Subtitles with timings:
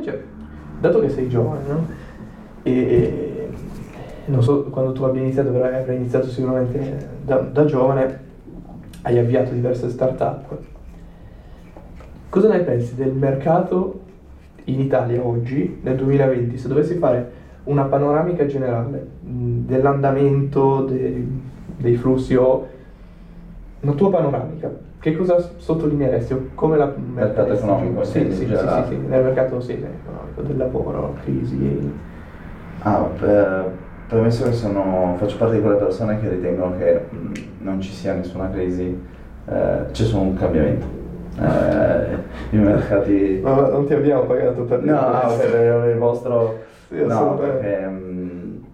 [0.00, 0.24] invece,
[0.80, 1.86] dato che sei giovane, no?
[2.62, 3.48] E, e
[4.26, 8.28] non so, quando tu abbia iniziato, avrai avrai iniziato sicuramente da, da giovane,
[9.02, 10.58] hai avviato diverse start-up.
[12.28, 14.00] Cosa ne pensi del mercato
[14.64, 21.40] in Italia oggi, nel 2020, se dovessi fare una panoramica generale mh, dell'andamento dei,
[21.76, 22.68] dei flussi o
[23.80, 24.70] una tua panoramica,
[25.00, 29.72] che cosa sottolineeresti come la Mercato economico, Sì, sì, sì, sì, sì, nel mercato sì,
[29.72, 31.90] economico, del lavoro, crisi.
[32.82, 33.70] Ah, per-
[34.08, 37.00] premesso che sono, faccio parte di quelle persone che ritengono che
[37.58, 38.94] non ci sia nessuna crisi,
[39.46, 40.86] eh, c'è solo un cambiamento.
[41.40, 42.16] Eh,
[42.50, 43.40] I mercati...
[43.42, 45.50] Ma non ti abbiamo pagato per No, questo.
[45.50, 46.58] per il vostro...
[46.88, 48.64] Sì, no, perché mh,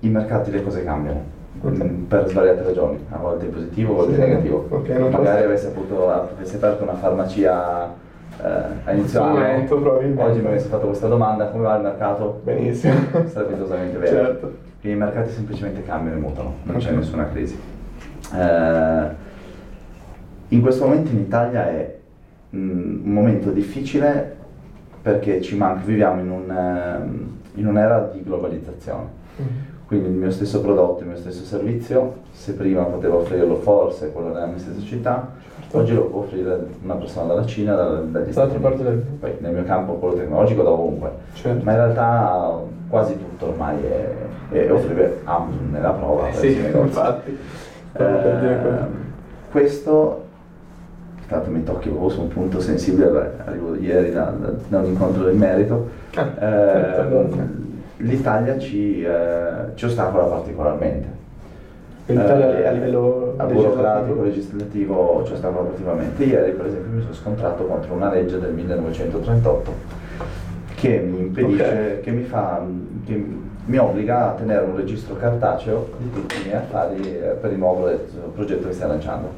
[0.00, 1.40] i mercati le cose cambiano.
[1.60, 4.66] Mh, Per svariate ragioni, a volte in positivo, a volte in Sì, negativo.
[4.68, 7.94] ok, non Magari avessi avuto, avessi aperto una farmacia
[8.42, 8.48] eh,
[8.84, 9.76] a inizio momento,
[10.22, 12.40] oggi mi avessi fatto questa domanda, come va il mercato?
[12.42, 12.94] Benissimo.
[13.26, 14.08] Strepitosamente bene.
[14.08, 14.56] Certo.
[14.80, 17.56] I mercati semplicemente cambiano e mutano, non c'è nessuna crisi.
[18.34, 19.06] Eh,
[20.48, 21.96] in questo momento in Italia è
[22.56, 24.36] mm, un momento difficile
[25.00, 29.20] perché ci manca, viviamo in, un, ehm, in un'era di globalizzazione.
[29.92, 34.28] Quindi il mio stesso prodotto, il mio stesso servizio, se prima potevo offrirlo forse quello
[34.28, 35.28] nella mia stessa città,
[35.60, 35.76] Certo.
[35.76, 38.82] oggi lo può offrire una persona dalla Cina, da- dagli Stati Uniti.
[38.84, 41.10] del Poi nel mio campo quello tecnologico da ovunque.
[41.34, 41.62] Certo.
[41.62, 42.52] Ma in realtà
[42.88, 44.12] quasi tutto ormai è,
[44.54, 46.28] è offrire Amazon nella prova.
[46.28, 47.38] Eh sì, infatti.
[47.92, 48.56] Eh,
[49.50, 50.22] questo,
[51.28, 55.24] l'altro mi tocchi proprio su un punto sensibile, arrivo ieri da, da- da un incontro
[55.24, 57.70] del merito, Ah, Eh, certo.
[58.02, 61.20] l'Italia ci, eh, ci ostacola particolarmente.
[62.06, 65.22] L'Italia Eh, a livello a burocratico, legislativo.
[65.24, 66.24] ci ostacola particolarmente.
[66.24, 69.72] Ieri per esempio mi sono scontrato contro una legge del 1938
[70.74, 72.00] che mi impedisce, Ok.
[72.00, 72.60] che mi fa,
[73.06, 73.24] che
[73.64, 77.58] mi obbliga a tenere un registro cartaceo di tutti i miei affari eh, per il
[77.58, 78.00] nuovo eh,
[78.34, 79.28] progetto che stai lanciando.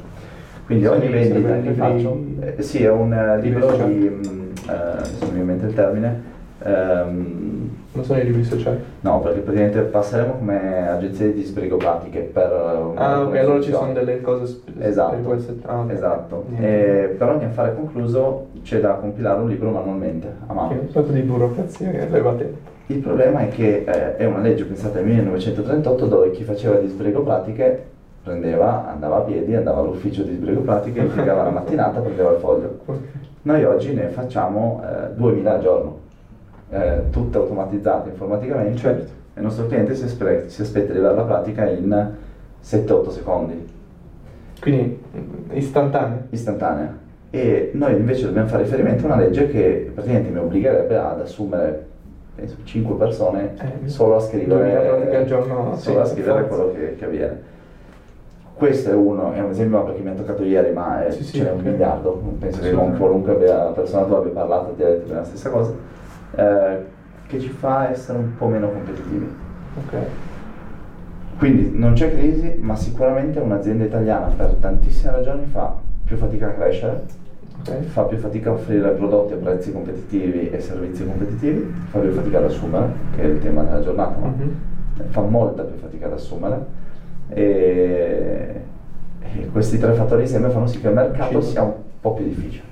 [0.65, 5.25] Quindi ogni vendita che faccio, eh, sì, è un eh, libro di, mm, eh, adesso
[5.25, 6.21] mi viene in mente il termine,
[6.65, 8.77] ehm, Non sono i libri sociali.
[9.01, 12.51] no, perché praticamente passeremo come agenzie di disbrigo pratiche per...
[12.51, 15.15] eh, Ah, ok, allora ci sono delle cose sp- Esatto.
[15.65, 15.91] Ah, ok.
[15.91, 16.45] esatto.
[16.59, 20.69] E per ogni affare concluso c'è da compilare un libro manualmente, a mano.
[20.69, 22.73] Che sacco di burocrazia che leva tempo.
[22.87, 27.21] Il problema è che eh, è una legge pensata nel 1938 dove chi faceva disbrigo
[27.21, 27.93] pratiche
[28.23, 32.79] prendeva, andava a piedi, andava all'ufficio di disbrigo pratiche, impiegava la mattinata, prendeva il foglio.
[33.43, 35.97] Noi oggi ne facciamo eh, 2000 al giorno,
[36.69, 39.03] eh, tutte automatizzate informaticamente Certo.
[39.33, 42.11] e il nostro cliente si, aspre- si aspetta di avere la pratica in
[42.63, 43.67] 7-8 secondi,
[44.59, 44.99] Quindi
[45.51, 46.25] istantanea.
[46.29, 47.03] istantanea.
[47.29, 51.85] E noi invece dobbiamo fare riferimento a una legge che praticamente mi obbligherebbe ad assumere
[52.33, 53.53] penso, 5 persone
[53.83, 56.55] Eh, solo a 2000 scrivere, al giorno, solo a sì, scrivere forza.
[56.55, 57.53] quello che, che avviene.
[58.55, 61.43] Questo è uno, è un esempio perché mi ha toccato ieri, ma è- Sì, ce
[61.43, 61.65] n'è un ok.
[61.65, 62.21] miliardo.
[62.39, 65.73] Penso che con qualunque persona tu abbia parlato ti ha detto la stessa cosa,
[66.35, 66.77] eh,
[67.27, 69.27] che ci fa essere un po' meno competitivi.
[69.77, 69.95] Ok.
[71.37, 75.75] Quindi non c'è crisi, ma sicuramente un'azienda italiana per tantissime ragioni fa
[76.05, 77.03] più fatica a crescere,
[77.59, 77.81] Ok.
[77.85, 82.37] fa più fatica a offrire prodotti a prezzi competitivi e servizi competitivi, fa più fatica
[82.37, 84.51] ad assumere, che è il tema della giornata, ma Mhm.
[85.09, 86.65] fa molta più fatica ad assumere
[87.29, 88.61] e,
[89.21, 91.51] e questi tre fattori insieme fanno sì che il mercato Sì.
[91.51, 92.63] sia un po' più difficile.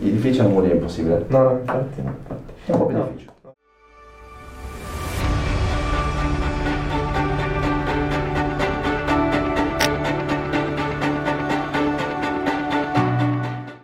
[0.00, 2.52] Il difficile non vuol dire impossibile, No, no, infatti, no, infatti.
[2.66, 3.04] è un po' più No.
[3.04, 3.32] difficile.